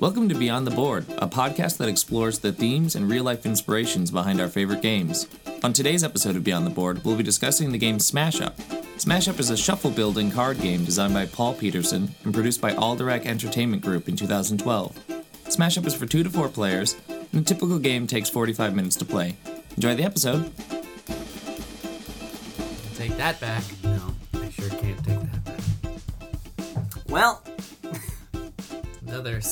[0.00, 4.10] Welcome to Beyond the Board, a podcast that explores the themes and real life inspirations
[4.10, 5.28] behind our favorite games.
[5.62, 8.58] On today's episode of Beyond the Board, we'll be discussing the game Smash Up.
[8.98, 12.72] Smash Up is a shuffle building card game designed by Paul Peterson and produced by
[12.72, 15.24] Alderac Entertainment Group in 2012.
[15.48, 18.96] Smash Up is for 2 to 4 players, and a typical game takes 45 minutes
[18.96, 19.36] to play.
[19.76, 20.52] Enjoy the episode.
[22.96, 23.62] Take that back.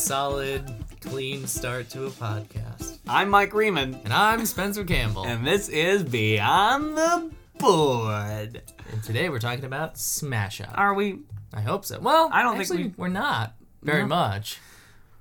[0.07, 0.69] Solid,
[1.01, 2.99] clean start to a podcast.
[3.07, 5.25] I'm Mike Riemann, And I'm Spencer Campbell.
[5.25, 8.63] and this is Beyond the Board.
[8.91, 10.71] And today we're talking about Smash Up.
[10.75, 11.21] Are we?
[11.55, 12.01] I hope so.
[12.01, 14.09] Well, I don't think actually, we- we're not very No.
[14.09, 14.59] much.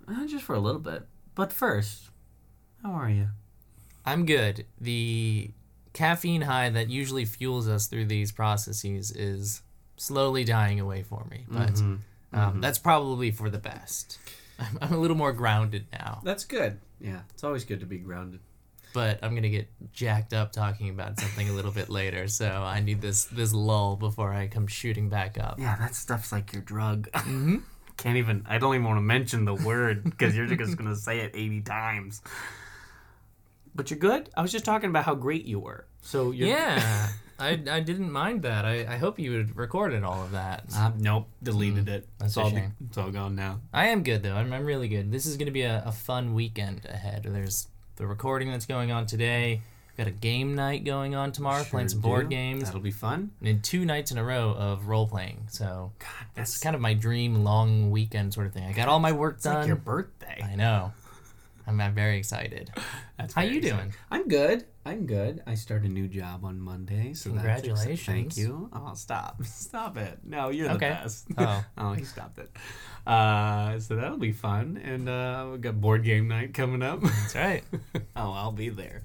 [0.07, 1.07] Uh, just for a little bit.
[1.35, 2.09] But first,
[2.81, 3.27] how are you?
[4.05, 4.65] I'm good.
[4.79, 5.51] The
[5.93, 9.61] caffeine high that usually fuels us through these processes is
[9.97, 11.45] slowly dying away for me.
[11.47, 12.39] But Mm-hmm.
[12.39, 14.17] um, that's probably for the best.
[14.61, 16.21] I'm, I'm a little more grounded now.
[16.23, 16.79] That's good.
[16.99, 18.39] Yeah, it's always good to be grounded.
[18.93, 22.27] but I'm gonna get jacked up talking about something a little bit later.
[22.27, 25.59] So I need this this lull before I come shooting back up.
[25.59, 27.09] Yeah, that stuff's like your drug.
[27.21, 27.57] Mm-hmm.
[27.97, 28.45] Can't even.
[28.49, 31.61] I don't even want to mention the word because you're just gonna say it 80
[31.61, 32.21] times.
[33.75, 34.29] But you're good.
[34.35, 35.85] I was just talking about how great you were.
[36.01, 37.09] So you're, Yeah,
[37.41, 38.65] I, I didn't mind that.
[38.65, 40.63] I, I hope you had recorded all of that.
[40.75, 42.07] Uh, nope, deleted it.
[42.17, 42.73] that's it's all shame.
[42.87, 43.59] it's all gone now.
[43.73, 44.35] I am good though.
[44.35, 45.11] I'm, I'm really good.
[45.11, 47.23] This is gonna be a, a fun weekend ahead.
[47.27, 47.67] There's
[47.97, 49.61] the recording that's going on today.
[49.89, 52.91] We've got a game night going on tomorrow, playing Sure some board games, That'll be
[52.91, 53.31] fun.
[53.43, 55.47] and two nights in a row of role playing.
[55.49, 58.63] So God, it's that's kind of my dream long weekend sort of thing.
[58.63, 59.55] I got all my work done.
[59.55, 60.41] like your birthday.
[60.43, 60.93] I know.
[61.67, 62.71] I'm, I'm very excited.
[63.17, 63.77] That's How very you exciting.
[63.79, 63.93] doing?
[64.09, 64.65] I'm good.
[64.83, 65.43] I'm good.
[65.45, 68.03] I start a new job on Monday, so Congratulations.
[68.03, 68.69] Thank you.
[68.73, 70.19] Oh, stop, stop it.
[70.23, 71.27] No, you're the best.
[71.37, 71.63] Oh.
[71.77, 72.49] oh, he stopped it.
[73.05, 77.01] Uh, so that'll be fun, and uh, we got board game night coming up.
[77.01, 77.63] That's right.
[78.15, 79.03] oh, I'll be there.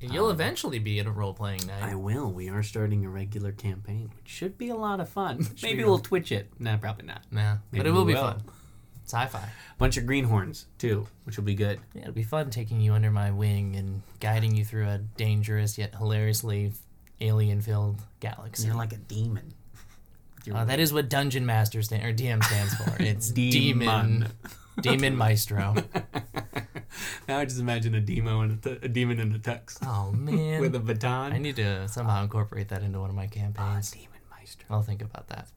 [0.00, 1.82] You'll eventually be at a role playing night.
[1.82, 2.30] I will.
[2.30, 5.46] We are starting a regular campaign, which should be a lot of fun.
[5.62, 6.50] Maybe we'll twitch it.
[6.58, 7.22] Nah, probably not.
[7.30, 8.22] nah, but it will be will.
[8.22, 8.42] fun.
[9.06, 9.48] Sci-fi.
[9.78, 11.80] Bunch of greenhorns too, which will be good.
[11.94, 15.78] Yeah, it'll be fun taking you under my wing and guiding you through a dangerous
[15.78, 16.72] yet hilariously
[17.20, 18.66] alien-filled galaxy.
[18.66, 19.54] You're like a demon.
[20.52, 22.96] Uh, that is what Dungeon Master stand or DM stands for.
[23.02, 23.80] It's Demon.
[23.80, 24.28] demon,
[24.80, 25.74] demon maestro.
[27.28, 30.12] now I just imagine a demo and a, t- a demon in a tux Oh
[30.12, 31.32] man, with a baton.
[31.32, 33.90] I need to somehow incorporate that into one of my campaigns.
[33.90, 34.66] demon maestro.
[34.70, 35.48] I'll think about that.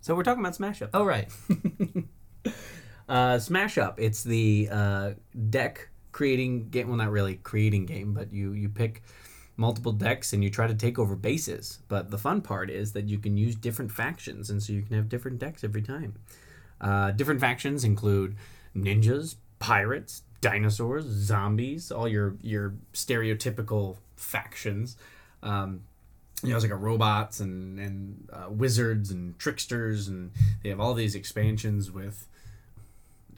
[0.00, 0.90] So we're talking about Smash Up.
[0.94, 1.28] Oh right,
[3.08, 4.00] Uh, Smash Up.
[4.00, 5.10] It's the uh,
[5.50, 6.88] deck creating game.
[6.88, 9.02] Well, not really creating game, but you you pick
[9.56, 11.80] multiple decks and you try to take over bases.
[11.88, 14.96] But the fun part is that you can use different factions, and so you can
[14.96, 16.14] have different decks every time.
[16.80, 18.36] Uh, different factions include
[18.74, 24.96] ninjas, pirates, dinosaurs, zombies, all your your stereotypical factions.
[25.42, 25.82] Um,
[26.42, 30.32] you know, it's like a robots and and uh, wizards and tricksters, and
[30.62, 32.28] they have all these expansions with.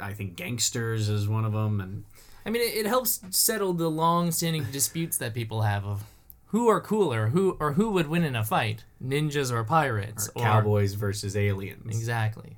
[0.00, 2.04] I think gangsters is one of them, and
[2.44, 6.04] I mean it, it helps settle the long-standing disputes that people have of
[6.46, 10.42] who are cooler, who or who would win in a fight, ninjas or pirates, or,
[10.42, 11.96] cowboys versus aliens.
[11.96, 12.56] Exactly.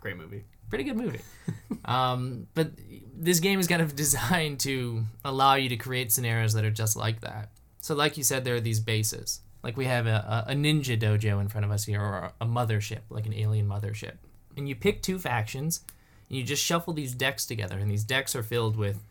[0.00, 0.44] Great movie.
[0.68, 1.20] pretty good movie.
[1.84, 2.70] um, but
[3.14, 6.96] this game is kind of designed to allow you to create scenarios that are just
[6.96, 7.50] like that.
[7.80, 9.40] So, like you said, there are these bases.
[9.62, 13.00] Like we have a, a ninja dojo in front of us here, or a mothership,
[13.10, 14.14] like an alien mothership.
[14.56, 15.84] And you pick two factions,
[16.32, 19.02] you just shuffle these decks together, and these decks are filled with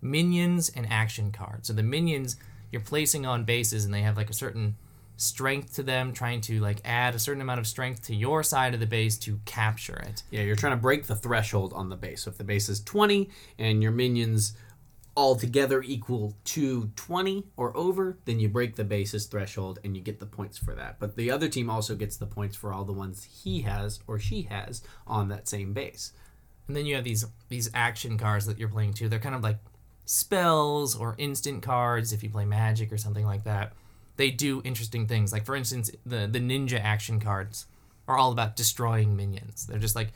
[0.00, 1.68] minions and action cards.
[1.68, 2.36] So the minions
[2.70, 4.76] you're placing on bases, and they have like a certain
[5.16, 8.74] strength to them, trying to like add a certain amount of strength to your side
[8.74, 10.22] of the base to capture it.
[10.30, 12.22] Yeah, you're trying to break the threshold on the base.
[12.22, 13.28] So if the base is 20
[13.58, 14.52] and your minions
[15.16, 20.02] all together equal to 20 or over, then you break the base's threshold and you
[20.02, 21.00] get the points for that.
[21.00, 24.20] But the other team also gets the points for all the ones he has or
[24.20, 26.12] she has on that same base.
[26.68, 29.08] And then you have these these action cards that you're playing too.
[29.08, 29.56] They're kind of like
[30.04, 33.72] spells or instant cards if you play Magic or something like that.
[34.16, 35.32] They do interesting things.
[35.32, 37.66] Like for instance, the the ninja action cards
[38.06, 39.66] are all about destroying minions.
[39.66, 40.12] They're just like,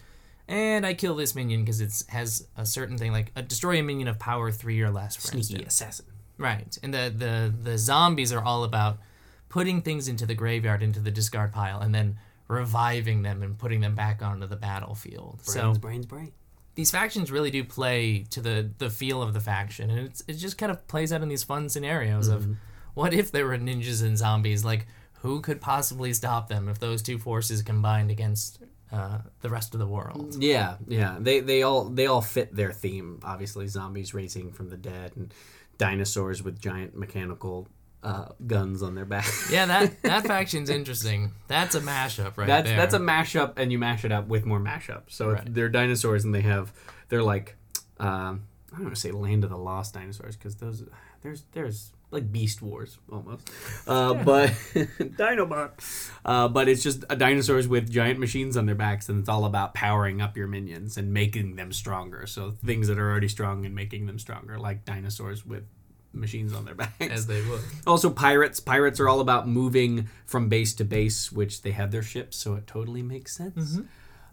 [0.49, 3.83] and I kill this minion because it has a certain thing like a destroy a
[3.83, 5.17] minion of power three or less.
[5.17, 5.69] For Sneaky instance.
[5.81, 6.07] assassin.
[6.39, 6.77] Right.
[6.83, 8.99] And the, the the zombies are all about
[9.49, 12.19] putting things into the graveyard into the discard pile and then
[12.49, 15.41] reviving them and putting them back onto the battlefield.
[15.43, 16.31] so Brains, brains, brains.
[16.75, 20.35] These factions really do play to the the feel of the faction and it's it
[20.35, 22.47] just kind of plays out in these fun scenarios of
[22.95, 24.87] what if there were ninjas and zombies like
[25.21, 29.81] who could possibly stop them if those two forces combined against uh, the rest of
[29.81, 30.37] the world.
[30.39, 31.17] Yeah, yeah.
[31.19, 33.21] They they all they all fit their theme.
[33.25, 35.33] Obviously, zombies raising from the dead and
[35.79, 37.69] dinosaurs with giant mechanical
[38.03, 39.27] uh, guns on their back.
[39.51, 41.33] Yeah, that that faction's interesting.
[41.49, 42.77] That's a mashup right that's there.
[42.77, 45.03] that's a mashup, and you mash it up with more mashup.
[45.09, 45.55] So if Right.
[45.55, 46.73] they're dinosaurs, and they have
[47.09, 47.57] they're like
[48.01, 50.83] um, I don't want to say Land of the Lost dinosaurs because those
[51.23, 53.49] there's there's like Beast Wars almost,
[53.87, 54.51] uh, but
[55.01, 55.71] Dinobot.
[56.25, 59.45] Uh, but it's just uh, dinosaurs with giant machines on their backs, and it's all
[59.45, 62.27] about powering up your minions and making them stronger.
[62.27, 65.65] So things that are already strong and making them stronger, like dinosaurs with
[66.13, 66.95] machines on their backs.
[67.01, 67.61] as they would.
[67.87, 68.61] Also, pirates.
[68.61, 72.55] Pirates are all about moving from base to base, which they have their ships, so
[72.55, 73.79] it totally makes sense.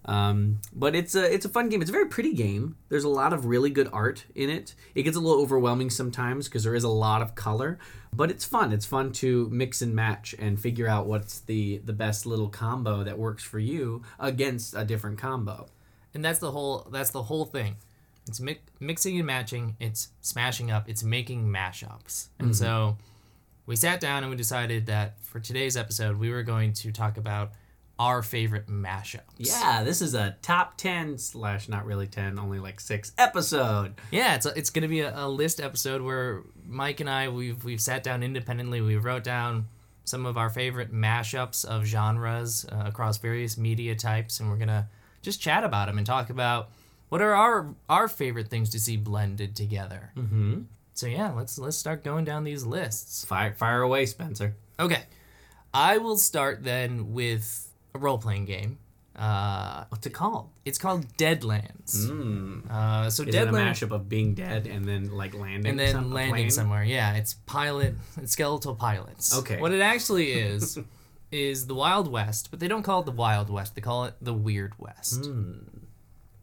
[0.05, 1.81] Um, but it's a it's a fun game.
[1.81, 2.77] It's a very pretty game.
[2.87, 4.73] There's a lot of really good art in it.
[4.95, 7.77] It gets a little overwhelming sometimes because there is a lot of color,
[8.15, 8.71] but it's fun.
[8.71, 13.03] It's fun to mix and match and figure out what's the the best little combo
[13.03, 15.67] that works for you against a different combo.
[16.13, 17.75] and that's the whole that's the whole thing
[18.29, 22.27] it's mi- mixing and matching it's smashing up it's making mashups.
[22.39, 22.97] And so
[23.65, 27.17] we sat down and we decided that for today's episode we were going to talk
[27.17, 27.51] about
[27.99, 29.19] our favorite mashups.
[29.37, 33.95] Yeah, this is a top ten slash not really ten, only like six episode.
[34.11, 37.27] yeah it's, a, it's going to be a, a list episode where mike and i
[37.27, 39.67] we've we've sat down independently we wrote down
[40.05, 44.67] some of our favorite mashups of genres uh, across various media types and we're going
[44.67, 44.87] to
[45.21, 46.69] just chat about them and talk about
[47.09, 50.61] what are our our favorite things to see blended together Mm-hmm.
[50.93, 53.23] So yeah, let's let's start going down these lists.
[53.23, 54.55] Fire fire away, Spencer.
[54.77, 55.03] Okay,
[55.73, 58.79] I will start then with a role playing game.
[59.15, 60.49] Uh, What's it called?
[60.65, 62.05] it's called Deadlands.
[62.07, 62.69] Mm.
[62.69, 65.93] Uh, so Is it a mashup of being dead and then like landing and then
[65.93, 66.51] some- landing plane?
[66.51, 66.83] somewhere.
[66.83, 69.37] Yeah, it's pilot, it's skeletal pilots.
[69.39, 69.59] Okay.
[69.61, 70.79] What it actually is
[71.31, 73.73] is the Wild West, but they don't call it the Wild West.
[73.75, 75.25] They call it the Weird West.
[75.25, 75.59] Hmm.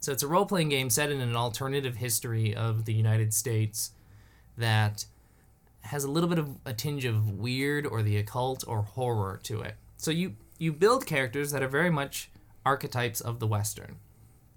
[0.01, 3.93] So it's a role playing game set in an alternative history of the United States
[4.57, 5.07] that
[5.83, 9.61] has a little bit of a tinge of weird or the occult or horror to
[9.61, 9.77] it.
[9.97, 12.31] So you you build characters that are very much
[12.65, 13.97] archetypes of the Western.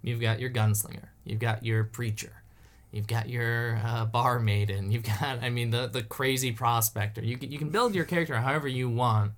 [0.02, 2.42] You've got your gunslinger, you've got your preacher,
[2.90, 7.22] you've got your uh, bar maiden, you've got I mean the the crazy prospector.
[7.22, 9.32] You can, you can build your character however you want.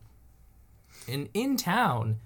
[1.08, 2.18] And in town,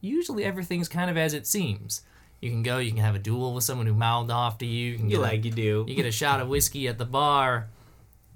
[0.00, 2.02] usually everything's kind of as it seems.
[2.40, 4.92] You can go, you can have a duel with someone who mouthed off to you.
[4.92, 5.84] You can You get a- like you do.
[5.88, 7.68] you get a shot of whiskey at the bar.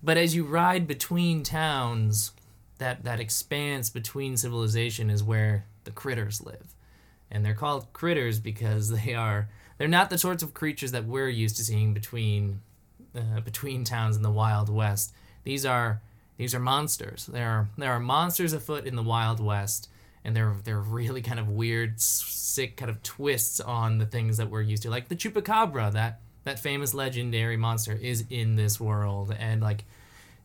[0.02, 2.32] But as you ride between towns,
[2.78, 6.74] that, that expanse between civilization is where the critters live.
[7.30, 11.28] And they're called critters because they are they're not the sorts of creatures that we're
[11.28, 12.60] used to seeing between
[13.14, 15.12] uh, between towns in the Wild West.
[15.44, 16.00] These are
[16.38, 17.26] these are monsters.
[17.26, 19.88] There are there are monsters afoot in the Wild West,
[20.24, 24.50] and they're they're really kind of weird, sick kind of twists on the things that
[24.50, 25.92] we're used to, like the chupacabra.
[25.92, 29.84] That that famous legendary monster is in this world, and like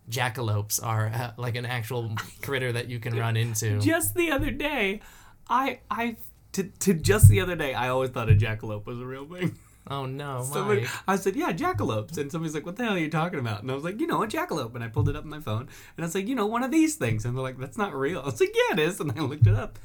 [0.10, 3.80] jackalopes are uh, like an actual critter that you can run into.
[3.80, 5.02] Just the other day,
[5.50, 6.18] I I
[6.54, 9.58] to, to just the other day, I always thought a jackalope was a real thing.
[9.88, 10.88] Oh no, Somebody.
[11.08, 12.18] I said, yeah, jackalopes.
[12.18, 13.62] And somebody's like, what the hell are you talking about?
[13.62, 14.74] And I was like, you know, a jackalope.
[14.74, 15.62] And I pulled it up on my phone.
[15.96, 17.24] And I was like, you know, one of these things.
[17.24, 18.20] And they're like, that's not real.
[18.22, 19.00] I was like, yeah, it is.
[19.00, 19.78] And I looked it up.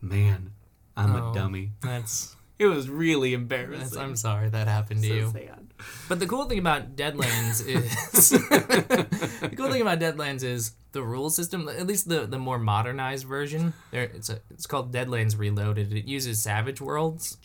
[0.00, 0.52] Man,
[0.96, 1.72] I'm Oh, a dummy.
[1.80, 3.98] That's, It was really embarrassing.
[3.98, 5.30] I'm sorry that happened to so you.
[5.32, 5.66] sad.
[6.08, 11.30] But the cool thing about Deadlands is the cool thing about Deadlands is the rule
[11.30, 11.68] system.
[11.68, 13.72] At least the, the more modernized version.
[13.90, 15.92] There, it's a, it's called Deadlands Reloaded.
[15.92, 17.38] It uses Savage Worlds,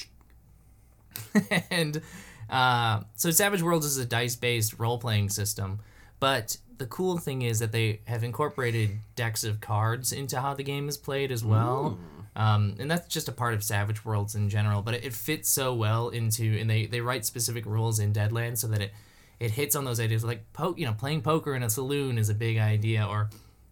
[1.71, 2.01] and
[2.49, 5.79] uh, so Savage Worlds is a dice based role playing system.
[6.19, 10.63] But the cool thing is that they have incorporated decks of cards into how the
[10.63, 11.97] game is played as well.
[12.35, 15.49] Um, and that's just a part of Savage Worlds in general, but it, it fits
[15.49, 18.91] so well into, and they, they write specific rules in Deadlands so that it,
[19.39, 22.29] it hits on those ideas like po- you know playing poker in a saloon is
[22.29, 23.29] a big idea or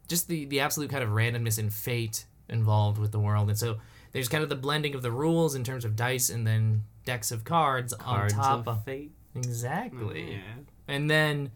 [0.08, 3.78] just the, the absolute kind of randomness and fate involved with the world and so
[4.12, 7.32] there's kind of the blending of the rules in terms of dice and then decks
[7.32, 9.12] of cards, Cards on top of of fate.
[9.36, 10.40] exactly Yeah.
[10.88, 11.52] and then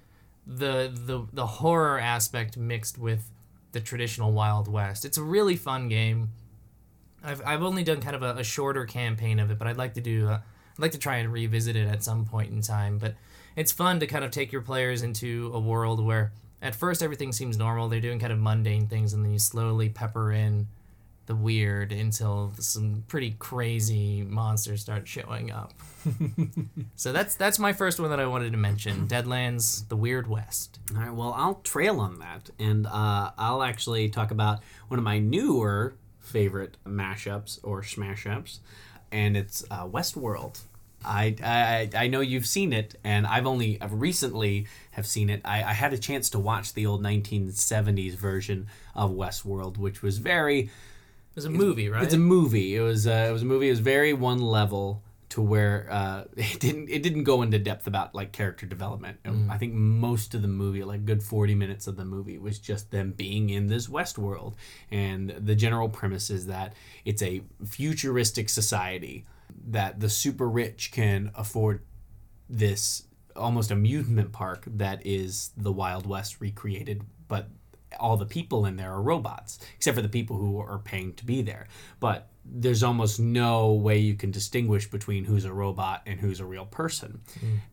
[0.45, 3.29] the the the horror aspect mixed with
[3.73, 5.03] the traditional Wild West.
[5.05, 6.29] It's a really fun game.
[7.23, 9.93] I've I've only done kind of a, a shorter campaign of it, but I'd like
[9.95, 10.27] to do.
[10.29, 12.97] Uh, I'd like to try and revisit it at some point in time.
[12.97, 13.15] But
[13.55, 17.31] it's fun to kind of take your players into a world where at first everything
[17.33, 17.89] seems normal.
[17.89, 20.67] They're doing kind of mundane things, and then you slowly pepper in
[21.27, 25.73] the weird until some pretty crazy monsters start showing up.
[26.95, 29.07] so that's that's my first one that I wanted to mention.
[29.07, 30.79] Deadlands: The Weird West.
[30.95, 35.03] All right, well, I'll trail on that, and uh, I'll actually talk about one of
[35.03, 38.59] my newer favorite mashups or smashups,
[39.11, 40.61] and it's uh, Westworld.
[41.03, 45.41] I, I I know you've seen it, and I've only I've recently have seen it.
[45.43, 50.19] I, I had a chance to watch the old 1970s version of Westworld, which was
[50.19, 50.69] very
[51.37, 52.03] was a movie, right?
[52.03, 52.75] it's a movie.
[52.75, 53.67] It was uh, it was a movie.
[53.67, 57.87] It was very one level to where uh, it didn't it didn't go into depth
[57.87, 59.19] about like character development.
[59.49, 62.91] I think most of the movie, like good forty minutes of the movie, was just
[62.91, 64.55] them being in this West world,
[64.91, 66.73] and the general premise is that
[67.05, 69.25] it's a futuristic society
[69.69, 71.83] that the super rich can afford
[72.49, 73.03] this
[73.35, 77.49] almost amusement park that is the Wild West recreated, but
[77.99, 81.25] all the people in there are robots, except for the people who are paying to
[81.25, 81.67] be there.
[81.99, 86.45] But there's almost no way you can distinguish between who's a robot and who's a
[86.45, 87.21] real person,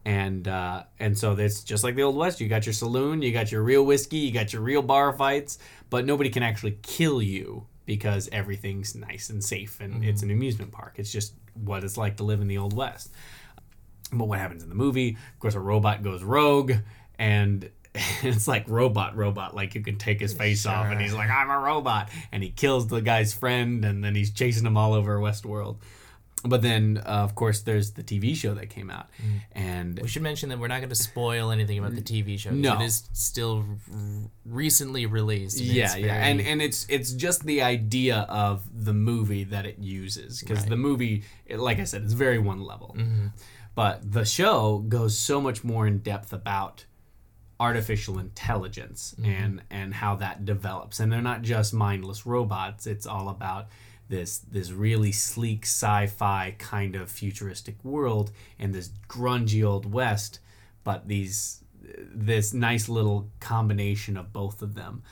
[0.05, 2.41] and uh, and so it's just like the old west.
[2.41, 5.59] You got your saloon, you got your real whiskey, you got your real bar fights,
[5.91, 10.73] but nobody can actually kill you because everything's nice and safe and it's an amusement
[10.73, 10.95] park.
[10.97, 13.13] It's just what it's like to live in the old west.
[14.13, 15.11] But what happens in the movie?
[15.11, 16.73] Of course, a robot goes rogue,
[17.19, 17.71] and
[18.23, 19.55] it's like robot, robot.
[19.55, 22.51] Like you can take his face off, and he's like, "I'm a robot," and he
[22.51, 25.77] kills the guy's friend, and then he's chasing him all over Westworld.
[26.47, 29.09] But then, uh, of course, there's the TV show that came out,
[29.53, 32.51] and We should mention that we're not going to spoil anything about the TV show
[32.51, 32.75] No.
[32.81, 33.99] It is still r-
[34.45, 35.59] recently released.
[35.59, 39.65] and yeah, it's yeah, and and it's it's just the idea of the movie that
[39.65, 42.95] it uses because the movie, like I said, it's very one level,
[43.75, 46.85] but the show goes so much more in depth about
[47.65, 49.31] artificial intelligence mm-hmm.
[49.31, 52.87] and and how that develops, and they're not just mindless robots.
[52.87, 53.69] It's all about
[54.09, 60.41] this this really sleek sci-fi kind of futuristic world and this grungy old west,
[60.85, 61.65] but these
[62.15, 65.03] this nice little combination of both of them.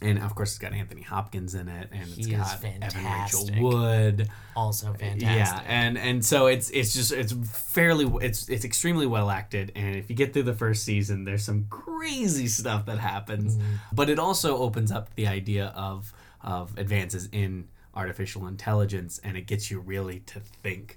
[0.00, 2.80] And of course, it's got Anthony Hopkins in it, and it's He got Evan.
[3.04, 4.28] Rachel Wood.
[4.54, 5.22] also fantastic.
[5.22, 9.96] Yeah, and and so it's it's just it's fairly it's it's extremely well acted, and
[9.96, 13.72] if you get through the first season, there's some crazy stuff that happens, Mm-hmm.
[13.92, 16.12] but it also opens up the idea of
[16.42, 20.96] of advances in artificial intelligence, and it gets you really to think,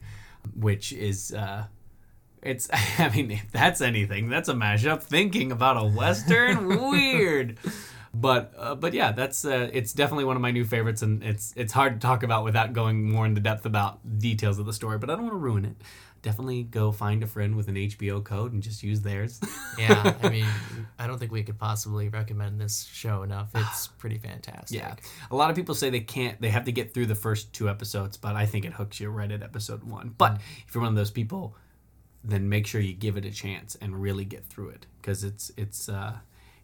[0.56, 1.34] which is.
[1.34, 1.66] uh
[2.44, 2.68] it's
[3.00, 7.58] I mean if that's anything that's a mashup thinking about a western weird
[8.14, 11.54] but uh, but yeah that's uh, it's definitely one of my new favorites and it's
[11.56, 14.98] it's hard to talk about without going more into depth about details of the story
[14.98, 15.78] but I don't want to ruin it
[16.22, 19.40] definitely go find a friend with an HBO code and just use theirs
[19.80, 20.46] yeah, I mean,
[21.00, 23.50] I don't think we could possibly recommend this show enough.
[23.56, 24.78] It's pretty fantastic.
[24.78, 24.96] yeah
[25.32, 27.70] a lot of people say they can't they have to get through the first two
[27.70, 30.90] episodes but I think it hooks you right at episode 1 but if you're one
[30.90, 31.56] of those people
[32.24, 35.52] then make sure you give it a chance and really get through it because it's
[35.58, 36.18] it's uh,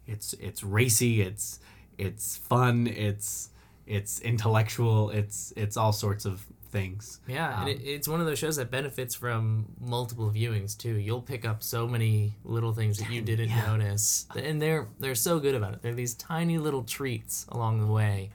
[0.08, 1.60] it's it's racy, it's
[1.98, 3.50] it's fun, it's
[3.86, 7.20] it's intellectual, it's it's all sorts of things.
[7.26, 10.94] Yeah, and it, it's one of those shows that benefits from multiple viewings too.
[10.94, 15.38] You'll pick up so many little things that you didn't notice, and they're they're so
[15.38, 15.82] good about it.
[15.82, 18.30] They're these tiny little treats along the way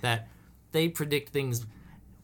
[0.00, 0.28] that
[0.72, 1.66] they predict things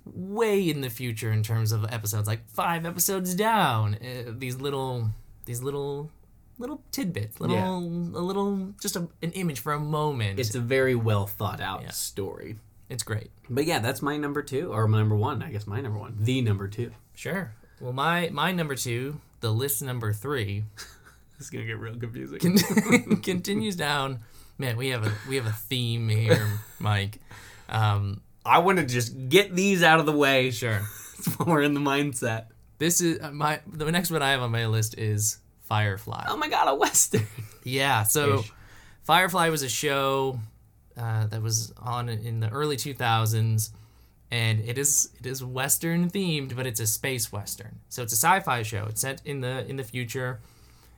[0.05, 3.95] way in the future in terms of episodes, like five episodes down.
[3.95, 5.11] Uh, these little
[5.47, 6.11] these little
[6.59, 8.19] little tidbits, little Yeah.
[8.19, 10.39] a little just a, an image for a moment.
[10.39, 11.91] It's a very well thought out Yeah.
[11.91, 12.57] story.
[12.91, 13.31] it's great.
[13.51, 15.43] But yeah, that's my number two, or my number one.
[15.43, 16.93] I guess my number one, the number two.
[17.15, 17.53] Sure.
[17.81, 20.65] Well, my my number two, the list number three.
[21.37, 22.39] This is gonna get real confusing.
[22.39, 24.21] con- continues down.
[24.57, 26.47] Man, we have a we have a theme here,
[26.79, 27.19] Mike.
[27.69, 30.53] Um, I want to just get these out of the way.
[30.53, 30.83] sure.
[31.45, 32.47] we're in the mindset.
[32.79, 36.25] This is uh, my the next one I have on my list is Firefly.
[36.29, 37.27] Oh my god, a western.
[37.67, 38.53] Yeah, so Ish.
[39.05, 40.39] Firefly was a show
[40.99, 43.71] uh, that was on in the early 2000s
[44.31, 47.81] and it is it is western themed but it's a space western.
[47.89, 48.85] So it's a sci-fi show.
[48.91, 50.41] It's set in the in the future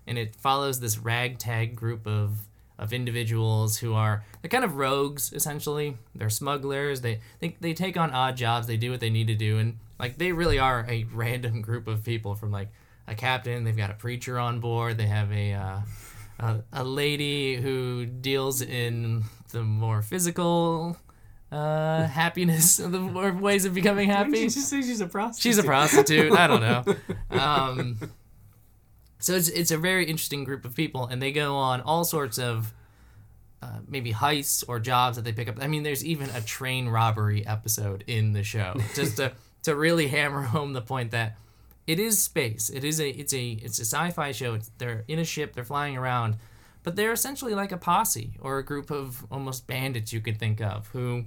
[0.08, 5.32] and it follows this ragtag group of of individuals who are they're kind of rogues
[5.32, 5.96] essentially.
[6.16, 7.00] They're smugglers.
[7.02, 8.66] They they, they take on odd jobs.
[8.66, 11.86] They do what they need to do and like they really are a random group
[11.86, 12.70] of people from like
[13.06, 15.80] a captain, they've got a preacher on board, they have a uh,
[16.38, 20.96] a, a lady who deals in the more physical
[21.50, 24.48] uh, happiness, the more ways of becoming happy.
[24.48, 25.42] say she's a prostitute?
[25.42, 26.32] She's a prostitute.
[26.32, 26.84] I don't know.
[27.30, 27.98] Um,
[29.18, 32.38] so it's it's a very interesting group of people, and they go on all sorts
[32.38, 32.72] of
[33.60, 35.56] uh, maybe heists or jobs that they pick up.
[35.60, 39.32] I mean, there's even a train robbery episode in the show, just to
[39.64, 41.36] to really hammer home the point that
[41.86, 42.70] it is space.
[42.70, 44.54] It is a it's a it's a sci-fi show.
[44.54, 45.54] It's, they're in a ship.
[45.54, 46.36] They're flying around,
[46.82, 50.60] but they're essentially like a posse or a group of almost bandits you could think
[50.60, 51.24] of who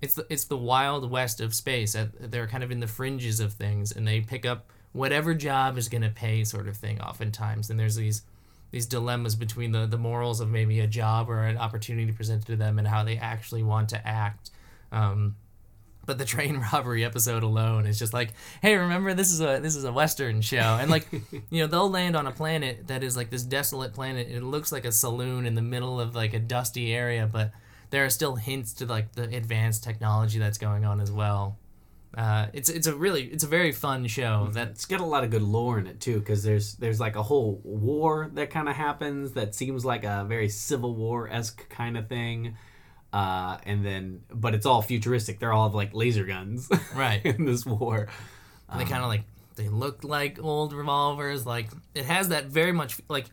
[0.00, 1.96] it's the it's the wild west of space.
[2.20, 5.88] They're kind of in the fringes of things, and they pick up whatever job is
[5.88, 7.00] going to pay, sort of thing.
[7.00, 8.22] Oftentimes, and there's these
[8.70, 12.56] these dilemmas between the the morals of maybe a job or an opportunity presented to
[12.56, 14.50] them and how they actually want to act.
[14.92, 15.36] Um,
[16.08, 19.76] but the train robbery episode alone is just like, hey, remember this is a this
[19.76, 21.06] is a western show, and like,
[21.50, 24.26] you know, they'll land on a planet that is like this desolate planet.
[24.28, 27.52] It looks like a saloon in the middle of like a dusty area, but
[27.90, 31.58] there are still hints to like the advanced technology that's going on as well.
[32.16, 35.24] Uh, it's it's a really it's a very fun show that It's got a lot
[35.24, 38.66] of good lore in it too, because there's there's like a whole war that kind
[38.66, 42.56] of happens that seems like a very Civil War esque kind of thing,
[43.12, 45.38] uh, and then but it's all futuristic.
[45.38, 47.24] They're all have like laser guns, Right.
[47.24, 48.08] in this war.
[48.76, 49.22] they kind of like
[49.56, 51.44] they look like old revolvers.
[51.46, 53.26] Like it has that very much like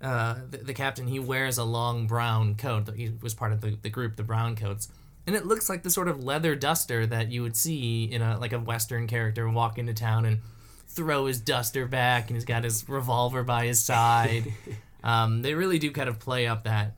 [0.00, 1.06] uh, the, the captain.
[1.06, 2.88] He wears a long brown coat.
[2.94, 4.88] He was part of the, the group, the brown coats,
[5.26, 8.38] and it looks like the sort of leather duster that you would see in a
[8.38, 10.38] like a western character walk into town and
[10.86, 14.52] throw his duster back, and he's got his revolver by his side.
[15.02, 16.92] um, they really do kind of play up that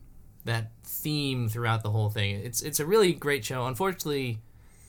[0.51, 2.41] that theme throughout the whole thing.
[2.45, 3.67] It's it's a really great show.
[3.67, 4.39] Unfortunately,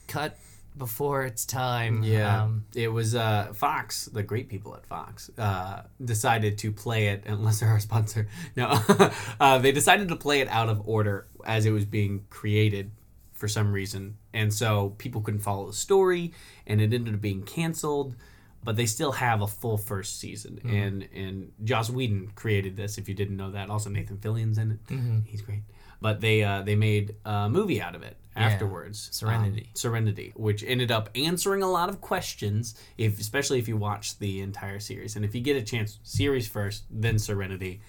[0.08, 0.38] cut
[0.78, 2.04] before its time.
[2.04, 7.08] Yeah, Um, it was uh, Fox, the great people at Fox, uh, decided to play
[7.10, 7.24] it.
[7.28, 8.80] Unless they're our sponsor, no,
[9.40, 12.92] uh, they decided to play it out of order as it was being created
[13.34, 16.34] for some reason, and so people couldn't follow the story,
[16.68, 18.16] and it ended up being canceled.
[18.64, 22.98] But they still have a full first season, and and Joss Whedon created this.
[23.00, 24.80] If you didn't know that, also Nathan Fillion's in it.
[25.26, 25.64] He's great.
[26.00, 29.64] But they uh, they made a movie out of it afterwards, Serenity.
[29.64, 34.18] um, Serenity, which ended up answering a lot of questions, if especially if you watch
[34.20, 35.16] the entire series.
[35.16, 37.82] And if you get a chance, series first, then Serenity.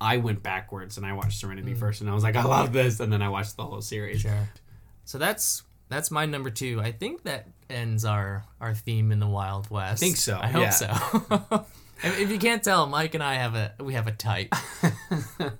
[0.00, 3.00] I went backwards and I watched Serenity first, and I was like, I love this,
[3.00, 4.22] and then I watched the whole series.
[4.22, 4.48] Sure.
[5.04, 6.80] So that's that's my number two.
[6.80, 10.02] I think that ends our our theme in the Wild West.
[10.02, 10.70] I think so, I hope yeah.
[10.70, 11.66] so.
[12.02, 14.48] if, if you can't tell, Mike and I have a we have a type.
[14.82, 15.52] I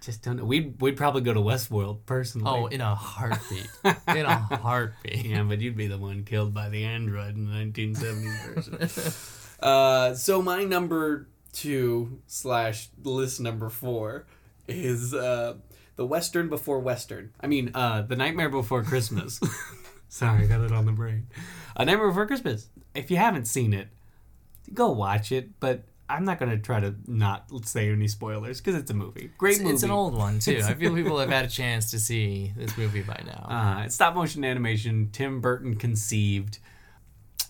[0.00, 0.44] just don't know.
[0.44, 2.50] We'd we'd probably go to Westworld personally.
[2.50, 3.68] Oh, in a heartbeat.
[3.84, 5.24] in a heartbeat.
[5.24, 9.12] Yeah, but you'd be the one killed by the android in the 1970s version.
[9.60, 14.26] uh, so my number two slash list number four
[14.66, 15.54] is uh,
[15.96, 17.32] the Western Before Western.
[17.40, 19.40] I mean, uh, the Nightmare Before Christmas.
[20.12, 21.26] Sorry, I got it on the brain.
[21.74, 22.68] A Nightmare Before Christmas.
[22.94, 23.88] If you haven't seen it,
[24.74, 25.58] go watch it.
[25.58, 29.30] But I'm not gonna try to not say any spoilers because it's a movie.
[29.38, 29.72] Great It's, movie.
[29.74, 30.60] it's an old one too.
[30.62, 33.46] I feel people have had a chance to see this movie by now.
[33.80, 35.08] Uh, it's stop motion animation.
[35.12, 36.58] Tim Burton conceived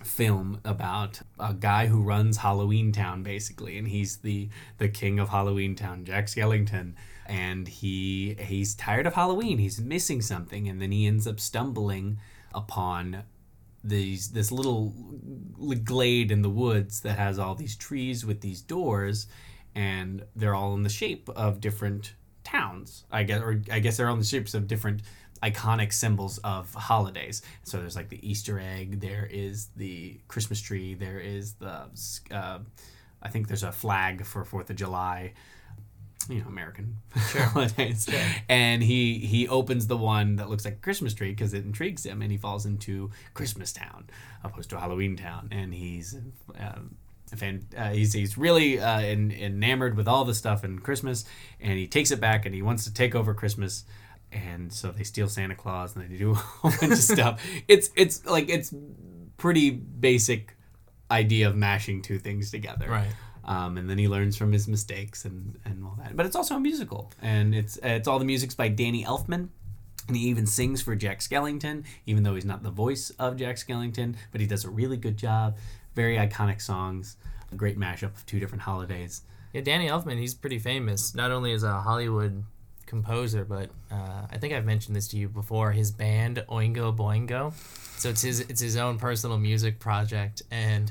[0.04, 5.30] film about a guy who runs Halloween Town basically, and he's the the king of
[5.30, 6.92] Halloween Town, Jack Skellington.
[7.26, 9.58] And he he's tired of Halloween.
[9.58, 12.18] He's missing something, and then he ends up stumbling
[12.54, 13.24] upon
[13.84, 14.94] these this little
[15.84, 19.26] glade in the woods that has all these trees with these doors,
[19.74, 23.04] and they're all in the shape of different towns.
[23.10, 25.02] I guess, or I guess they're all in the shapes of different
[25.42, 27.42] iconic symbols of holidays.
[27.64, 29.00] So there's like the Easter egg.
[29.00, 30.94] There is the Christmas tree.
[30.94, 31.88] There is the
[32.30, 32.58] uh,
[33.22, 35.34] I think there's a flag for Fourth of July
[36.28, 38.08] you know American holidays.
[38.48, 42.04] And he he opens the one that looks like a Christmas tree because it intrigues
[42.04, 44.08] him, and he falls into Christmas Town
[44.44, 46.16] opposed to Halloween Town, and he's.
[46.58, 46.96] Um,
[47.32, 51.24] a fan, uh, he's, he's really uh, en- enamored with all the stuff in Christmas,
[51.60, 53.86] and he takes it back and he wants to take over Christmas,
[54.30, 57.42] and so they steal Santa Claus and they do a whole bunch of stuff.
[57.68, 58.74] It's it's like it's
[59.38, 60.54] pretty basic
[61.10, 63.08] idea of mashing two things together Right.
[63.44, 66.16] Um, and then he learns from his mistakes and, and all that.
[66.16, 69.48] But it's also a musical, and it's it's all the music's by Danny Elfman,
[70.08, 73.56] and he even sings for Jack Skellington, even though he's not the voice of Jack
[73.56, 75.56] Skellington, but he does a really good job.
[75.94, 77.16] Very iconic songs,
[77.50, 79.22] a great mashup of two different holidays.
[79.52, 82.44] Yeah, Danny Elfman, he's pretty famous, not only as a Hollywood
[82.86, 85.72] composer, but uh, I think I've mentioned this to you before.
[85.72, 87.52] His band Oingo Boingo,
[87.98, 90.90] so it's his it's his own personal music project, and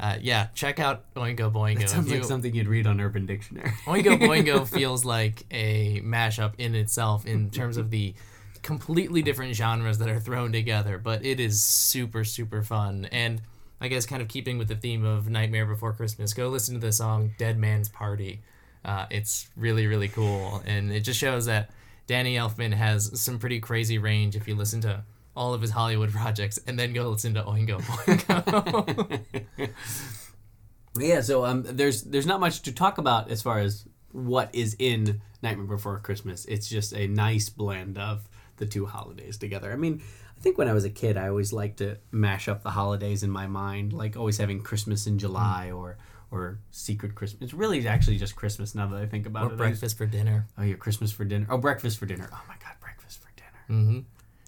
[0.00, 1.82] uh, yeah, check out Oingo Boingo.
[1.82, 3.70] It sounds If like something you'd read on Urban Dictionary.
[3.84, 8.14] Oingo Boingo feels like a mashup in itself in terms of the
[8.62, 13.40] completely different genres that are thrown together, but it is super super fun and.
[13.80, 16.80] I guess kind of keeping with the theme of Nightmare Before Christmas, go listen to
[16.80, 18.40] the song "Dead Man's Party."
[18.84, 21.70] Uh, it's really really cool, and it just shows that
[22.08, 24.34] Danny Elfman has some pretty crazy range.
[24.34, 25.04] If you listen to
[25.38, 29.68] all of his Hollywood projects, and then go listen to Oingo Boingo.
[30.98, 34.74] yeah, so um, there's there's not much to talk about as far as what is
[34.78, 36.44] in Nightmare Before Christmas.
[36.46, 39.72] It's just a nice blend of the two holidays together.
[39.72, 40.02] I mean,
[40.36, 43.22] I think when I was a kid, I always liked to mash up the holidays
[43.22, 45.96] in my mind, like always having Christmas in July or
[46.30, 47.42] or Secret Christmas.
[47.42, 49.56] It's really actually just Christmas now that I think about Or it.
[49.56, 50.46] breakfast for dinner.
[50.58, 51.46] Oh, yeah, Christmas for dinner.
[51.48, 52.28] Oh, breakfast for dinner.
[52.30, 53.82] Oh my God, breakfast for dinner.
[53.84, 54.00] hmm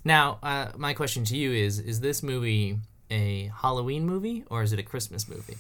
[0.05, 2.79] Now, uh, my question to you is: Is this movie
[3.11, 5.57] a Halloween movie or is it a Christmas movie?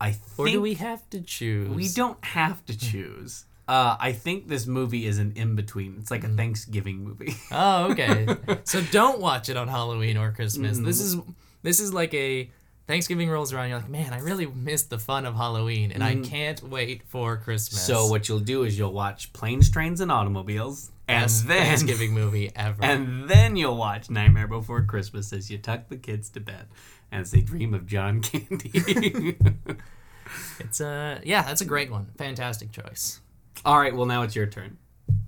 [0.00, 1.68] I think Or do we have to choose?
[1.70, 3.44] we don't have to choose.
[3.68, 5.96] Uh, I think this movie is an in between.
[5.98, 6.34] It's like Mm.
[6.34, 7.34] a Thanksgiving movie.
[7.50, 8.26] Oh, okay.
[8.64, 10.78] so don't watch it on Halloween or Christmas.
[10.78, 11.16] This is
[11.62, 12.50] this is like a
[12.86, 13.68] Thanksgiving rolls around.
[13.70, 17.36] You're like, man, I really missed the fun of Halloween, and I can't wait for
[17.36, 17.82] Christmas.
[17.82, 22.12] so what you'll do is you'll watch Planes, Trains, and Automobiles, and Best then Thanksgiving
[22.12, 22.82] movie ever.
[22.84, 26.66] and then you'll watch Nightmare Before Christmas as you tuck the kids to bed
[27.10, 29.36] as they dream of John Candy.
[30.60, 32.06] it's uh yeah, that's a great one.
[32.18, 33.20] Fantastic choice.
[33.64, 34.76] All right, well now it's your turn.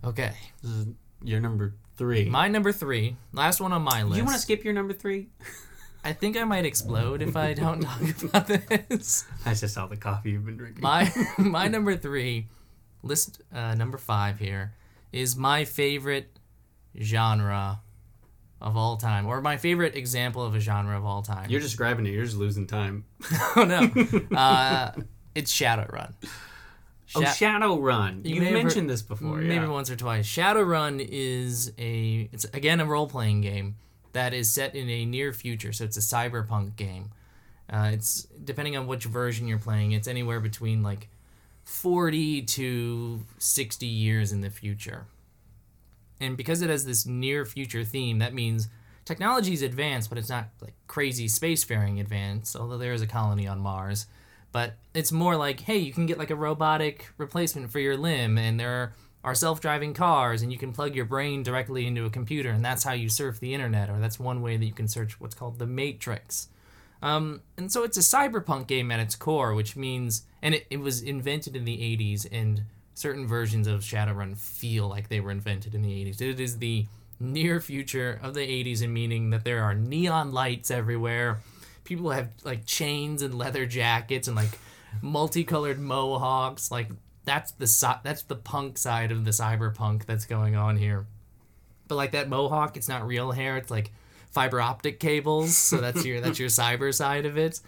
[0.05, 0.87] Okay, This is
[1.23, 2.29] your number three.
[2.29, 4.17] my number three, last one on my list.
[4.19, 5.29] you want to skip your number three?
[6.05, 9.25] I think I might explode if I don't talk about this.
[9.45, 10.83] That's just all the coffee you've been drinking.
[10.83, 12.47] My my number three,
[13.03, 14.75] list uh, number five here,
[15.13, 16.39] is my favorite
[17.01, 17.81] genre
[18.61, 21.51] of all time, or my favorite example of a genre of all time.
[21.51, 22.11] You're describing it.
[22.11, 23.05] You're just losing time.
[23.57, 24.93] oh no, uh,
[25.35, 26.15] it's Shadowrun.
[27.15, 28.25] Oh, Sha- Shadowrun.
[28.27, 29.39] You, have mentioned this before.
[29.39, 29.69] maybe yeah.
[29.69, 30.27] once or twice.
[30.27, 33.77] Shadowrun is a it's again a role playing game
[34.19, 37.11] that is set in a near future, so it's a cyberpunk game.
[37.71, 41.09] Uh, it's depending on which version you're playing, it's anywhere between like
[41.65, 45.07] forty to sixty years in the future.
[46.19, 48.67] And because it has this near future theme, that means
[49.05, 53.47] technology is advanced, but it's not like crazy spacefaring advanced, although there is a colony
[53.47, 54.07] on Mars.
[54.51, 58.37] But it's more like, hey, you can get like a robotic replacement for your limb,
[58.37, 58.93] and there are
[59.35, 62.85] self driving cars, and you can plug your brain directly into a computer, and that's
[62.85, 65.59] how you surf the internet, or that's one way that you can search what's called
[65.59, 66.49] the Matrix.
[67.03, 70.81] Um, and so it's a cyberpunk game at its core, which means, and it, it
[70.81, 72.63] was invented in the 80s, and
[72.95, 76.21] certain versions of Shadowrun feel like they were invented in the 80s.
[76.21, 76.87] It is the
[77.21, 81.41] near future of the 80s, in meaning that there are neon lights everywhere.
[81.85, 84.59] People have like chains and leather jackets and like
[85.01, 86.71] multicolored mohawks.
[86.71, 86.89] Like
[87.29, 91.07] that's the that's the punk side of the cyberpunk that's going on here.
[91.87, 93.57] But like that mohawk, it's not real hair.
[93.57, 93.93] It's like
[94.31, 95.57] fiber optic cables.
[95.57, 97.61] So that's your that's your cyber side of it.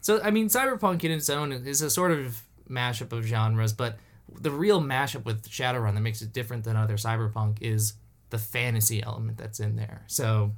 [0.00, 3.98] So I mean, cyberpunk in its own is a sort of mashup of genres, but
[4.40, 7.94] the real mashup with Shadowrun that makes it different than other cyberpunk is
[8.30, 10.02] the fantasy element that's in there.
[10.06, 10.52] So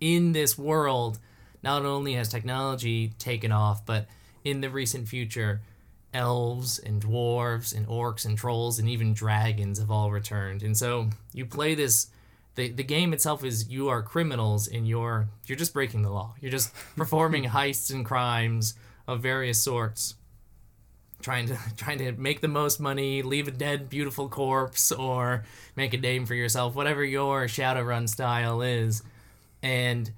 [0.00, 1.18] in this world,
[1.62, 4.06] not only has technology taken off, but
[4.44, 5.62] in the recent future,
[6.14, 10.62] elves and dwarves and orcs and trolls and even dragons have all returned.
[10.62, 12.08] And so you play this
[12.54, 16.34] the, the game itself is you are criminals and you're you're just breaking the law.
[16.40, 18.74] You're just performing heists and crimes
[19.06, 20.14] of various sorts.
[21.20, 25.94] Trying to trying to make the most money, leave a dead beautiful corpse, or make
[25.94, 29.02] a name for yourself, whatever your Shadowrun style is.
[29.62, 30.12] And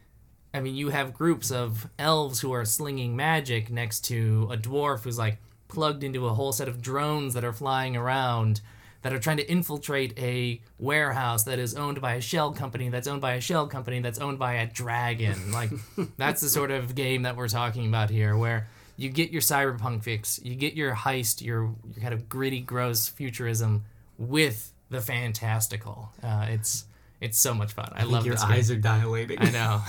[0.53, 5.05] I mean, you have groups of elves who are slinging magic next to a dwarf
[5.05, 5.39] who's like
[5.77, 8.63] plugged into a whole set of drones that are flying around
[9.03, 13.07] that are trying to infiltrate a warehouse that is owned by a shell company that's
[13.07, 15.53] owned by a shell company that's owned by a dragon.
[15.53, 15.69] Like
[16.17, 20.03] that's the sort of game that we're talking about here where you get your cyberpunk
[20.03, 23.85] fix, you get your heist, your, your kind of gritty, gross futurism
[24.17, 26.09] with the fantastical.
[26.23, 26.87] Uh, it's
[27.21, 27.93] it's so much fun.
[27.95, 28.53] I, love your this game.
[28.53, 29.39] eyes are dilating.
[29.41, 29.83] I know.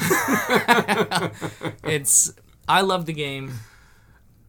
[1.85, 2.33] it's
[2.67, 3.53] I love the game,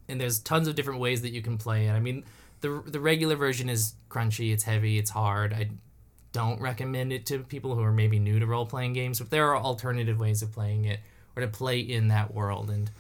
[0.09, 1.93] and there's tons of different ways that you can play it.
[1.93, 2.25] I mean,
[2.61, 5.53] the the regular version is crunchy, it's heavy, it's hard.
[5.53, 5.71] I
[6.33, 9.49] don't recommend it to people who are maybe new to role playing games, but there
[9.49, 11.01] are alternative ways of playing it
[11.37, 12.91] or to play in that world and.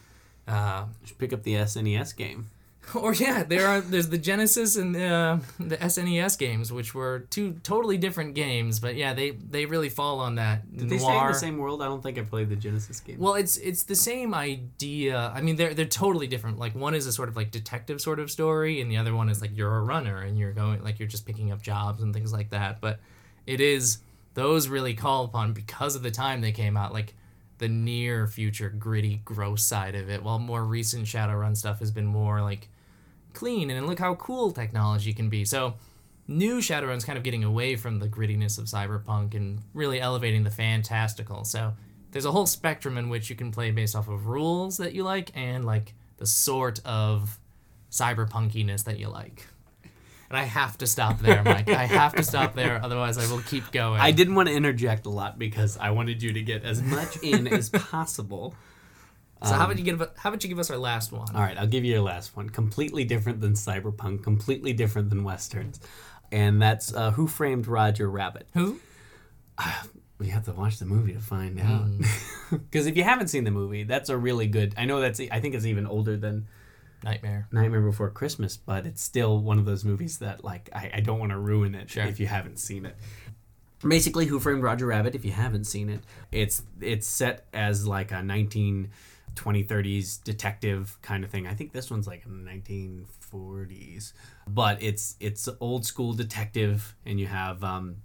[0.46, 0.86] Uh,
[1.18, 2.48] pick up the SNES game.
[2.94, 7.20] or yeah, there are there's the Genesis and uh, the the SNES games, which were
[7.30, 11.18] two totally different games, but yeah, they they really fall on that Did they stay
[11.18, 11.82] in the same world?
[11.82, 13.18] I don't think I played the Genesis game.
[13.18, 15.32] Well, it's it's the same idea.
[15.34, 16.58] I mean, they're they're totally different.
[16.58, 19.28] Like one is a sort of like detective sort of story, and the other one
[19.28, 22.14] is like you're a runner and you're going like you're just picking up jobs and
[22.14, 22.80] things like that.
[22.80, 23.00] But
[23.46, 23.98] it is
[24.34, 27.14] those really call upon because of the time they came out, like
[27.58, 30.22] the near future gritty, gross side of it.
[30.22, 32.68] While more recent Shadowrun stuff has been more like
[33.34, 35.44] clean and look how cool technology can be.
[35.44, 35.74] So
[36.26, 40.50] new Shadowrun's kind of getting away from the grittiness of cyberpunk and really elevating the
[40.50, 41.44] fantastical.
[41.44, 41.74] So
[42.12, 45.02] there's a whole spectrum in which you can play based off of rules that you
[45.02, 47.38] like and like the sort of
[47.90, 49.46] cyberpunkiness that you like.
[50.30, 51.70] And I have to stop there, Mike.
[51.70, 54.00] I have to stop there, otherwise I will keep going.
[54.00, 57.16] I didn't want to interject a lot because I wanted you to get as much
[57.22, 58.54] in as possible.
[59.42, 61.34] So how about you give how about you give us our last one?
[61.34, 62.50] All right, I'll give you your last one.
[62.50, 65.78] Completely different than cyberpunk, completely different than westerns,
[66.32, 68.48] and that's uh, Who Framed Roger Rabbit.
[68.54, 68.80] Who?
[70.20, 71.86] You have to watch the movie to find out.
[72.50, 74.74] Because if you haven't seen the movie, that's a really good.
[74.76, 75.20] I know that's.
[75.20, 76.48] I think it's even older than
[77.04, 77.48] Nightmare.
[77.52, 81.18] Nightmare Before Christmas, but it's still one of those movies that like I, I don't
[81.18, 82.04] want to ruin it Sure.
[82.04, 82.96] if you haven't seen it.
[83.87, 85.14] Basically, Who Framed Roger Rabbit?
[85.14, 86.00] If you haven't seen it,
[86.32, 88.90] it's it's set as like a 19,
[89.37, 91.46] 20, 30s detective kind of thing.
[91.46, 94.12] I think this one's like in the 1940s,
[94.48, 97.96] but it's it's old school detective, and you have um,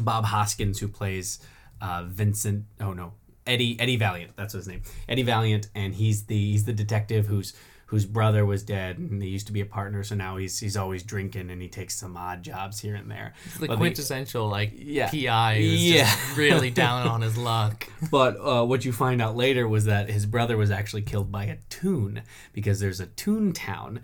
[0.00, 1.38] Bob Hoskins who plays
[1.80, 2.64] uh, Vincent.
[2.80, 3.12] Oh no,
[3.46, 4.32] Eddie Eddie Valiant.
[4.36, 4.82] That's his name.
[5.08, 7.54] Eddie Valiant, and he's the he's the detective whose
[7.94, 10.02] whose brother was dead, and they used to be a partner.
[10.02, 13.34] So now he's he's always drinking, and he takes some odd jobs here and there.
[13.60, 15.08] The But they- quintessential like Yeah.
[15.10, 16.04] PI who's Yeah.
[16.04, 17.88] just really down on his luck.
[18.10, 21.44] But uh, what you find out later was that his brother was actually killed by
[21.44, 24.00] a toon because there's a Toon Town.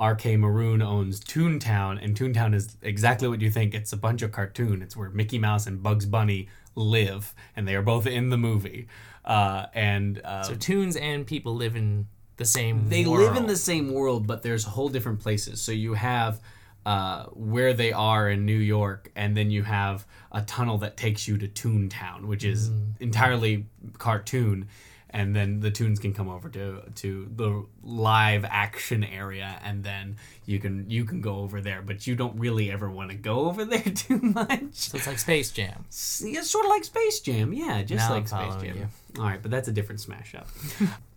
[0.00, 3.74] RK Maroon owns Toontown, and Toontown is exactly what you think.
[3.74, 4.80] It's a bunch of cartoon.
[4.82, 8.86] It's where Mickey Mouse and Bugs Bunny live, and they are both in the movie.
[9.24, 12.06] Uh, and uh, So toons and people live in
[12.38, 13.20] the same they world.
[13.20, 15.60] live in the same world, but there's whole different places.
[15.60, 16.40] So you have
[16.86, 21.28] uh, where they are in New York, and then you have a tunnel that takes
[21.28, 22.70] you to Toontown, which is
[23.00, 23.66] entirely
[23.98, 24.68] cartoon.
[25.10, 30.16] And then the toons can come over to to the live action area, and then
[30.44, 31.82] you can you can go over there.
[31.82, 34.74] But you don't really ever want to go over there too much.
[34.74, 35.86] So it's like Space Jam.
[35.88, 38.90] It's sort of like Space Jam, yeah, just Now like Space Jam.
[39.18, 40.46] All right, but that's a different smash up.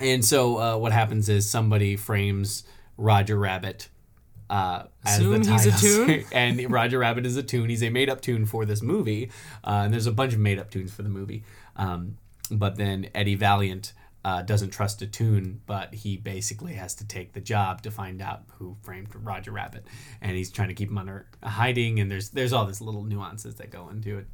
[0.00, 2.64] and so uh, what happens is somebody frames
[2.96, 3.88] Roger Rabbit.
[4.50, 7.68] Uh, as Assume the he's a sa- and Roger Rabbit is a toon.
[7.68, 9.30] He's a made up toon for this movie,
[9.62, 11.44] uh, and there's a bunch of made up toons for the movie.
[11.76, 12.16] Um,
[12.50, 13.92] but then Eddie Valiant
[14.24, 18.22] uh, doesn't trust a toon, but he basically has to take the job to find
[18.22, 19.86] out who framed Roger Rabbit,
[20.22, 22.00] and he's trying to keep him under hiding.
[22.00, 24.26] And there's there's all this little nuances that go into it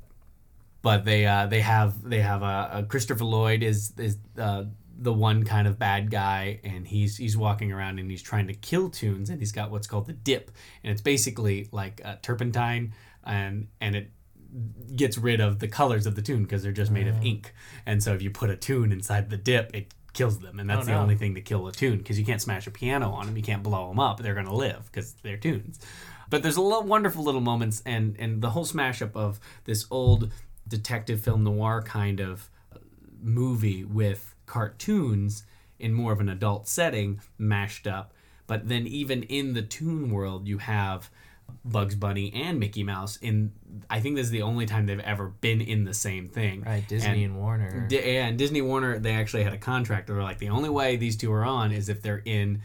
[0.85, 4.65] but they uh, they have they have a, a Christopher Lloyd is is uh,
[4.97, 8.55] the one kind of bad guy, and he's he's walking around and he's trying to
[8.55, 10.51] kill toons, and he's got what's called the dip,
[10.83, 14.11] and it's basically like a turpentine, and and it
[14.95, 17.53] gets rid of the colors of the toon because they're just made of ink,
[17.87, 20.83] and so if you put a toon inside the dip, it kills them, and that's
[20.83, 21.01] Oh, the no.
[21.01, 23.43] only thing to kill a toon because you can't smash a piano on them, you
[23.43, 25.81] can't blow them up, they're gonna live because they're toons.
[26.31, 29.87] But there's a lot wonderful little moments, and and the whole smash up of this
[29.91, 30.31] old
[30.69, 32.79] detective film noir kind of uh,
[33.21, 35.45] movie with cartoons
[35.79, 38.13] in more of an adult setting mashed up.
[38.47, 41.11] But then even in the toon world, you have
[41.65, 43.17] Bugs Bunny and Mickey Mouse.
[43.17, 43.53] In
[43.89, 46.63] I think this is the only time they've ever been in the same thing.
[46.63, 47.87] Right, Disney and, Warner.
[47.89, 50.07] Di- yeah, and Disney Warner, they actually had a contract.
[50.07, 52.63] They were like, the only way these two are on is if they're in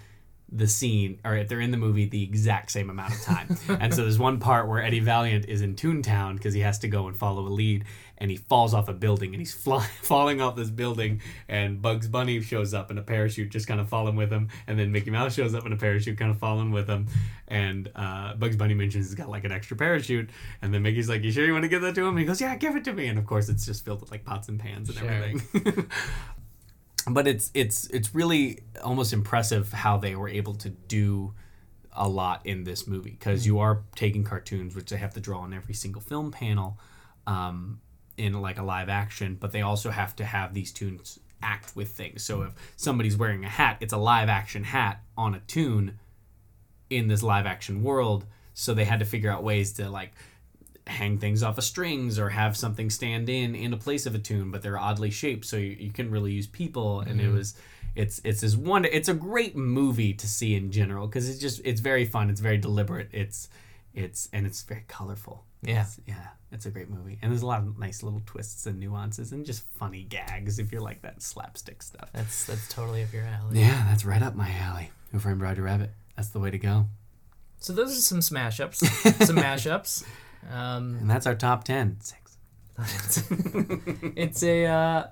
[0.52, 3.58] the scene or if they're in the movie the exact same amount of time.
[3.80, 6.88] and so there's one part where Eddie Valiant is in Toontown because he has to
[6.88, 7.86] go and follow a lead,
[8.18, 12.08] and he falls off a building and he's fly- falling off this building, and Bugs
[12.08, 15.12] Bunny shows up in a parachute, just kind of falling with him, and then Mickey
[15.12, 17.06] Mouse shows up in a parachute, kind of falling with him,
[17.48, 20.30] and uh, Bugs Bunny mentions he's got like an extra parachute,
[20.64, 22.26] and then Mickey's like, "You sure you want to give that to him?" And he
[22.26, 24.50] goes, "Yeah, give it to me." And of course, it's just filled with like pots
[24.50, 25.10] and pans and Sure.
[25.10, 25.90] everything.
[27.14, 31.34] but it's it's it's really almost impressive how they were able to do
[31.94, 35.40] a lot in this movie because you are taking cartoons which they have to draw
[35.40, 36.80] on every single film panel
[37.28, 37.82] um,
[38.18, 41.90] in like a live action but they also have to have these toons act with
[41.90, 42.22] things.
[42.22, 46.00] So if somebody's wearing a hat it's a live action hat on a toon
[46.90, 50.12] in this live action world so they had to figure out ways to like
[50.90, 54.20] hang things off of strings or have something stand in in a place of a
[54.20, 57.36] toon but they're oddly shaped so you, you can really use people and it mm-hmm.
[57.36, 57.54] was
[57.96, 61.62] it's it's this one it's a great movie to see in general because it's just
[61.64, 63.50] it's very fun it's very deliberate it's
[63.94, 65.72] it's and it's very colorful Yeah.
[65.82, 68.80] It's- yeah it's a great movie and there's a lot of nice little twists and
[68.80, 73.14] nuances and just funny gags if you're like that slapstick stuff That's that's totally up
[73.14, 73.60] your alley.
[73.60, 76.88] yeah that's right up my alley who framed roger rabbit that's the way to go
[77.60, 78.80] So those are some smash ups,
[79.28, 80.04] some mashups.
[80.52, 82.38] Um, and that's our top 10 six.
[84.16, 85.08] It's a uh,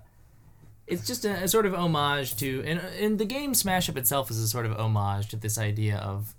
[0.88, 4.32] it's just a, a sort of homage to and, and the game smash up itself
[4.32, 6.34] is a sort of homage to this idea of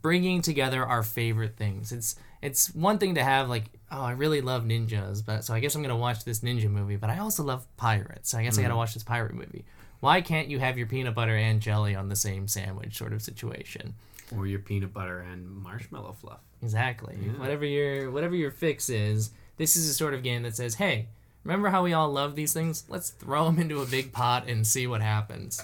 [0.00, 1.90] bringing together our favorite things.
[1.90, 5.60] It's it's one thing to have like oh i really love ninjas but so i
[5.60, 8.30] guess i'm gonna watch this ninja movie but i also love pirates.
[8.30, 9.64] So i guess i gotta watch this pirate movie.
[10.00, 13.22] Why can't you have your peanut butter and jelly on the same sandwich sort of
[13.22, 13.94] situation?
[14.36, 16.40] Or your peanut butter and marshmallow fluff.
[16.62, 17.14] Exactly.
[17.36, 21.08] Whatever your whatever your fix is, this is a sort of game that says, "Hey,
[21.44, 22.84] remember how we all love these things?
[22.88, 25.60] Let's throw them into a big pot and see what happens."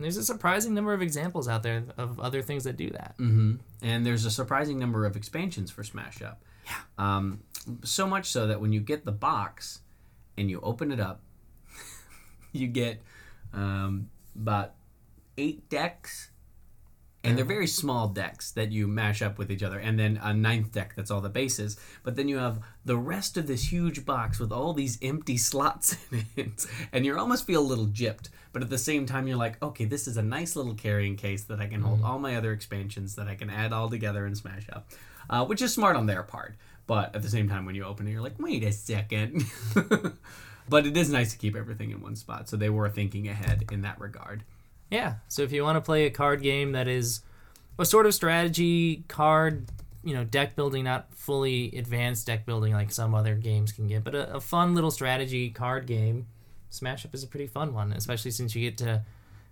[0.00, 3.16] And there's a surprising number of examples out there of other things that do that.
[3.18, 3.56] Mm-hmm.
[3.82, 6.42] And there's a surprising number of expansions for Smash Up.
[6.64, 6.76] Yeah.
[6.96, 7.42] Um,
[7.84, 9.80] so much so that when you get the box
[10.38, 11.20] and you open it up,
[12.52, 13.02] you get
[13.52, 14.72] um, about
[15.36, 16.30] eight decks.
[17.22, 20.32] And they're very small decks that you mash up with each other, and then a
[20.32, 21.78] ninth deck that's all the bases.
[22.02, 25.98] But then you have the rest of this huge box with all these empty slots
[26.10, 28.30] in it, and you almost feel a little gypped.
[28.52, 31.44] But at the same time, you're like, okay, this is a nice little carrying case
[31.44, 34.36] that I can hold all my other expansions that I can add all together and
[34.36, 34.88] smash up,
[35.28, 36.56] uh, which is smart on their part.
[36.86, 39.44] But at the same time, when you open it, you're like, wait a second.
[40.68, 43.66] but it is nice to keep everything in one spot, so they were thinking ahead
[43.70, 44.42] in that regard.
[44.90, 45.14] Yeah.
[45.28, 47.20] So if you want to play a card game that is
[47.78, 49.66] a sort of strategy card,
[50.04, 54.02] you know, deck building, not fully advanced deck building like some other games can get,
[54.04, 56.26] but a, a fun little strategy card game,
[56.70, 59.02] Smash Up is a pretty fun one, especially since you get to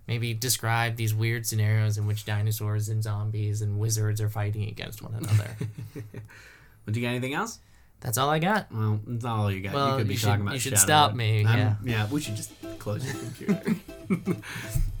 [0.07, 5.01] maybe describe these weird scenarios in which dinosaurs and zombies and wizards are fighting against
[5.01, 5.55] one another.
[6.85, 7.59] Would you got anything else?
[8.01, 8.71] That's all I got.
[8.71, 9.73] Well, that's all you got.
[9.73, 10.53] Well, you could be you should- talking about.
[10.53, 11.75] you should Shadow stop me, yeah.
[11.83, 12.07] yeah.
[12.09, 14.35] We should just close your computer.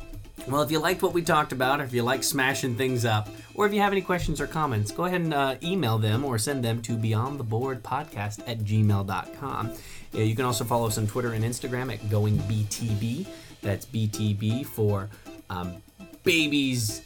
[0.49, 3.29] well, if you liked what we talked about, or if you like smashing things up,
[3.53, 6.37] or if you have any questions or comments, go ahead and uh, email them or
[6.37, 9.71] send them to beyondtheboardpodcast at gmail.com.
[10.13, 13.27] You can also follow us on Twitter and Instagram at goingbtb.
[13.61, 15.09] That's BTB for
[15.49, 15.81] um,
[16.23, 17.01] babies,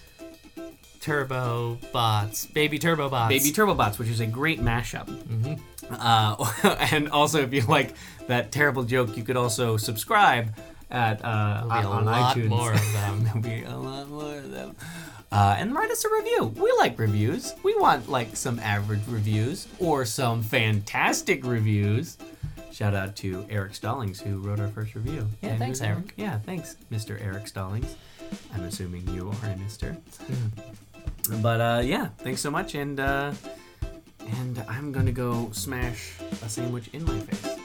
[1.02, 3.28] Turbo bots, baby turbo bots.
[3.28, 5.60] Baby TurboBots, which is a great mashup.
[5.90, 7.94] Uh, and also, if you like
[8.28, 10.56] that terrible joke, you could also subscribe
[10.94, 12.48] at uh, There'll be a on lot iTunes.
[12.50, 13.24] more of them.
[13.24, 14.76] There'll be a lot more of them.
[15.32, 16.54] Uh, and write us a review.
[16.56, 17.56] We like reviews.
[17.64, 22.18] We want like some average reviews or some fantastic reviews.
[22.72, 25.28] Shout out to Eric Stallings who wrote our first review.
[25.42, 26.14] Yeah, And thanks, who's- Eric.
[26.18, 27.20] Yeah, thanks, Mr.
[27.24, 27.96] Eric Stallings.
[28.54, 29.98] I'm assuming you are a Mister.
[31.42, 33.32] But uh, yeah, thanks so much, and uh,
[34.20, 37.58] and I'm gonna go smash a sandwich in my face.